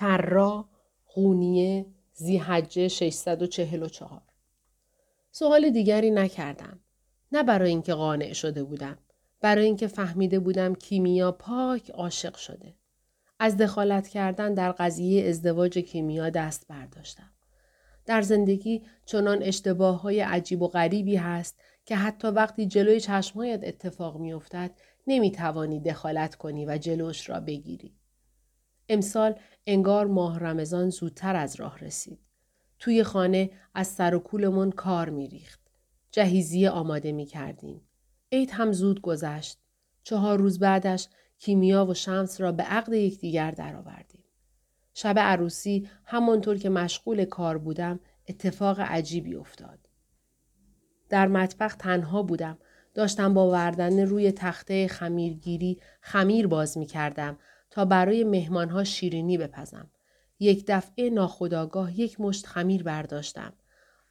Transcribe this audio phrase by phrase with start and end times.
[0.00, 0.68] کرا
[1.06, 4.22] قونیه زیحجه 644
[5.30, 6.80] سوال دیگری نکردم.
[7.32, 8.98] نه برای اینکه قانع شده بودم.
[9.40, 12.74] برای اینکه فهمیده بودم کیمیا پاک عاشق شده.
[13.38, 17.30] از دخالت کردن در قضیه ازدواج کیمیا دست برداشتم.
[18.06, 24.16] در زندگی چنان اشتباه های عجیب و غریبی هست که حتی وقتی جلوی چشمهایت اتفاق
[24.16, 24.70] میافتد
[25.06, 27.97] نمی‌توانی دخالت کنی و جلوش را بگیری.
[28.88, 29.34] امسال
[29.66, 32.20] انگار ماه رمضان زودتر از راه رسید.
[32.78, 35.60] توی خانه از سر و کولمون کار میریخت.
[36.10, 37.80] جهیزیه آماده می کردیم.
[38.32, 39.58] عید هم زود گذشت.
[40.02, 44.24] چهار روز بعدش کیمیا و شمس را به عقد یکدیگر درآوردیم.
[44.94, 49.78] شب عروسی همانطور که مشغول کار بودم اتفاق عجیبی افتاد.
[51.08, 52.58] در مطبخ تنها بودم.
[52.94, 57.38] داشتم با وردن روی تخته خمیرگیری خمیر باز می کردم
[57.70, 59.90] تا برای مهمانها شیرینی بپزم.
[60.40, 63.52] یک دفعه ناخداگاه یک مشت خمیر برداشتم.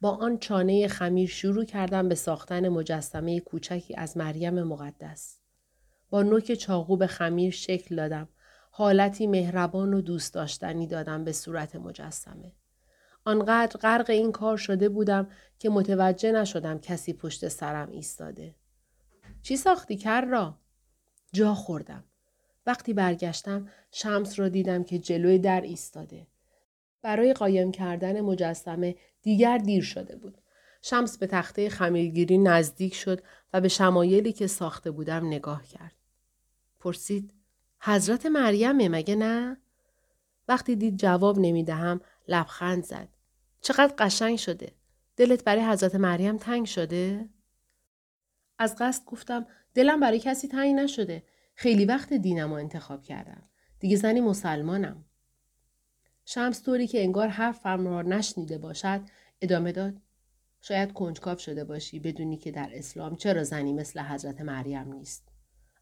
[0.00, 5.38] با آن چانه خمیر شروع کردم به ساختن مجسمه کوچکی از مریم مقدس.
[6.10, 8.28] با نوک چاقو به خمیر شکل دادم.
[8.70, 12.52] حالتی مهربان و دوست داشتنی دادم به صورت مجسمه.
[13.24, 18.54] آنقدر غرق این کار شده بودم که متوجه نشدم کسی پشت سرم ایستاده.
[19.42, 20.58] چی ساختی کر را؟
[21.32, 22.04] جا خوردم.
[22.66, 26.26] وقتی برگشتم شمس را دیدم که جلوی در ایستاده.
[27.02, 30.38] برای قایم کردن مجسمه دیگر دیر شده بود.
[30.82, 33.22] شمس به تخته خمیرگیری نزدیک شد
[33.52, 35.94] و به شمایلی که ساخته بودم نگاه کرد.
[36.80, 37.34] پرسید
[37.80, 39.56] حضرت مریمه مگه نه؟
[40.48, 43.08] وقتی دید جواب نمی‌دهم لبخند زد.
[43.60, 44.72] چقدر قشنگ شده.
[45.16, 47.28] دلت برای حضرت مریم تنگ شده؟
[48.58, 51.22] از قصد گفتم دلم برای کسی تنگ نشده.
[51.56, 53.42] خیلی وقت دینم رو انتخاب کردم.
[53.80, 55.04] دیگه زنی مسلمانم.
[56.24, 59.00] شمس طوری که انگار حرفم را نشنیده باشد
[59.40, 59.94] ادامه داد.
[60.60, 65.28] شاید کنجکاو شده باشی بدونی که در اسلام چرا زنی مثل حضرت مریم نیست.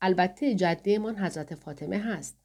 [0.00, 2.38] البته جدهمان حضرت فاطمه هست.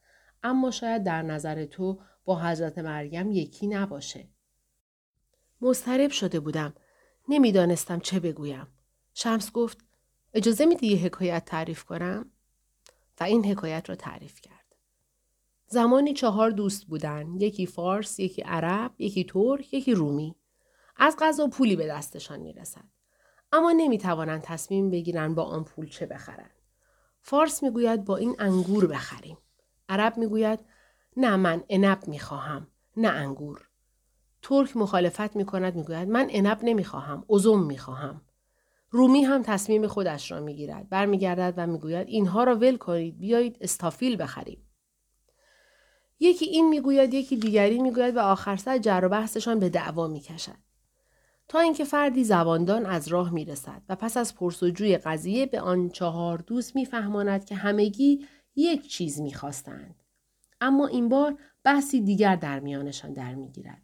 [0.43, 4.27] اما شاید در نظر تو با حضرت مریم یکی نباشه.
[5.61, 6.73] مضطرب شده بودم.
[7.29, 8.67] نمی‌دانستم چه بگویم.
[9.13, 9.77] شمس گفت
[10.33, 12.30] اجازه میدی یه حکایت تعریف کنم؟
[13.21, 14.75] و این حکایت را تعریف کرد.
[15.67, 17.35] زمانی چهار دوست بودن.
[17.39, 20.35] یکی فارس، یکی عرب، یکی ترک، یکی رومی.
[20.97, 22.83] از غذا پولی به دستشان می‌رسد.
[23.51, 26.61] اما نمی‌توانند تصمیم بگیرن با آن پول چه بخرند.
[27.21, 29.37] فارس می‌گوید با این انگور بخریم.
[29.89, 30.59] عرب می‌گوید
[31.17, 32.67] نه من انب می‌خواهم
[32.97, 33.67] نه انگور.
[34.41, 38.21] ترک مخالفت می‌کند می‌گوید من انب نمی‌خواهم ازم می‌خواهم.
[38.93, 44.21] رومی هم تصمیم خودش را می‌گیرد برمیگردد و می‌گوید اینها را ول کنید بیایید استافیل
[44.21, 44.67] بخریم.
[46.19, 50.57] یکی این می‌گوید یکی دیگری می‌گوید و آخر سر جر و بحثشان به دعوا می‌کشد.
[51.47, 56.37] تا اینکه فردی زباندان از راه می‌رسد و پس از پرسجوی قضیه به آن چهار
[56.37, 58.25] دوست میفهماند که همگی
[58.55, 60.03] یک چیز می‌خواستند.
[60.61, 63.81] اما این بار بحثی دیگر در میانشان در می‌گیرد.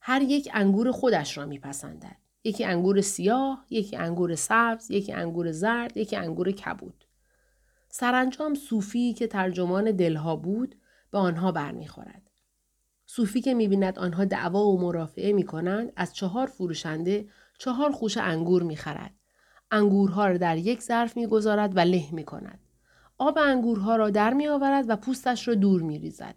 [0.00, 2.16] هر یک انگور خودش را میپسندد.
[2.44, 7.04] یکی انگور سیاه، یکی انگور سبز، یکی انگور زرد، یکی انگور کبود.
[7.88, 10.74] سرانجام صوفی که ترجمان دلها بود
[11.10, 12.30] به آنها برمیخورد.
[13.06, 17.28] صوفی که می‌بیند آنها دعوا و مرافعه می‌کنند از چهار فروشنده
[17.58, 19.14] چهار خوش انگور می‌خرد.
[19.70, 22.60] انگورها را در یک ظرف می‌گذارد و له می‌کند.
[23.18, 26.36] آب انگورها را در میآورد و پوستش را دور میریزد.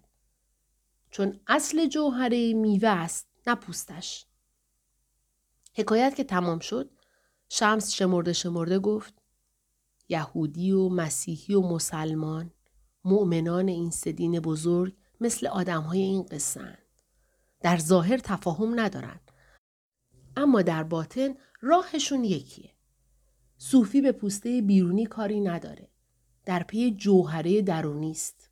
[1.11, 4.26] چون اصل جوهره میوه است نه پوستش.
[5.77, 6.89] حکایت که تمام شد
[7.49, 9.13] شمس شمرده شمرده گفت
[10.09, 12.51] یهودی و مسیحی و مسلمان
[13.03, 16.77] مؤمنان این سدین بزرگ مثل آدم های این قصه
[17.61, 19.31] در ظاهر تفاهم ندارند.
[20.37, 22.71] اما در باطن راهشون یکیه.
[23.57, 25.89] صوفی به پوسته بیرونی کاری نداره.
[26.45, 28.49] در پی جوهره درونی است.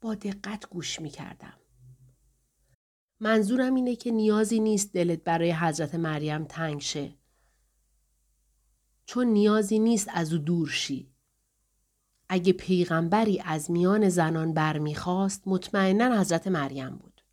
[0.00, 1.57] با دقت گوش می کردم.
[3.20, 7.14] منظورم اینه که نیازی نیست دلت برای حضرت مریم تنگ شه.
[9.06, 11.12] چون نیازی نیست از او دور شی.
[12.28, 17.24] اگه پیغمبری از میان زنان برمیخواست مطمئنا حضرت مریم بود.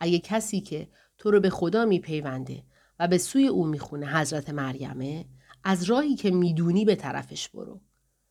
[0.00, 0.88] اگه کسی که
[1.18, 2.64] تو رو به خدا میپیونده
[2.98, 5.26] و به سوی او می‌خونه حضرت مریمه
[5.64, 7.80] از راهی که می‌دونی به طرفش برو.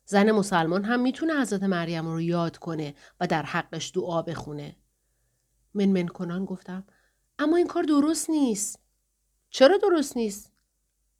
[0.04, 4.76] زن مسلمان هم می‌تونه حضرت مریم رو یاد کنه و در حقش دعا بخونه.
[5.86, 6.84] من کنان گفتم
[7.38, 8.80] اما این کار درست نیست.
[9.50, 10.52] چرا درست نیست؟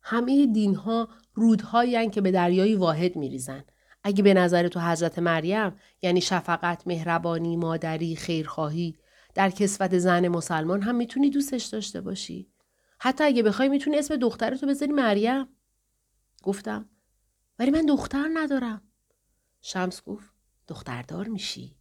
[0.02, 3.64] همه دین ها رودهایی که به دریای واحد میریزن.
[4.04, 8.98] اگه به نظر تو حضرت مریم یعنی شفقت، مهربانی، مادری، خیرخواهی
[9.34, 12.50] در کسوت زن مسلمان هم می‌تونی دوستش داشته باشی.
[12.98, 15.46] حتی اگه بخوای می‌تونی اسم دخترتو بذاری مریم.
[16.42, 16.88] گفتم
[17.58, 18.82] ولی من دختر ندارم.
[19.60, 20.32] شمس گفت
[20.68, 21.76] دختردار میشی.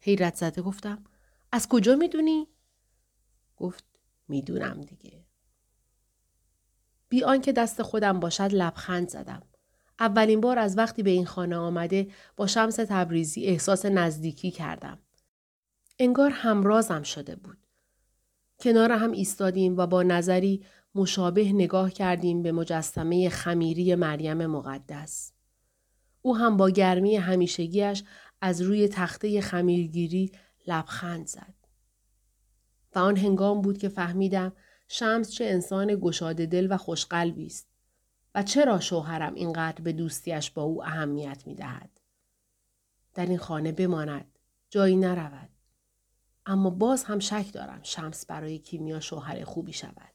[0.00, 1.04] حیرت زده گفتم
[1.52, 2.48] از کجا می‌دونی؟
[3.56, 3.84] گفت
[4.28, 5.24] می‌دونم دیگه.
[7.08, 9.42] بی آنکه دست خودم باشد لبخند زدم.
[10.00, 14.98] اولین بار از وقتی به این خانه آمده با شمس تبریزی احساس نزدیکی کردم.
[15.98, 17.58] انگار همرازم شده بود.
[18.60, 20.64] کنار هم ایستادیم و با نظری
[20.94, 25.32] مشابه نگاه کردیم به مجسمه خمیری مریم مقدس.
[26.22, 28.04] او هم با گرمی همیشگیش
[28.40, 30.32] از روی تخته خمیرگیری
[30.66, 31.54] لبخند زد.
[32.94, 34.52] و آن هنگام بود که فهمیدم
[34.88, 37.68] شمس چه انسان گشاده دل و خوشقلبی است
[38.34, 42.00] و چرا شوهرم اینقدر به دوستیش با او اهمیت می دهد.
[43.14, 44.38] در این خانه بماند.
[44.70, 45.48] جایی نرود.
[46.46, 50.11] اما باز هم شک دارم شمس برای کیمیا شوهر خوبی شود.